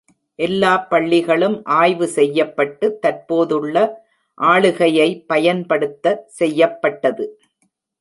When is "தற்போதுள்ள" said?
2.99-3.75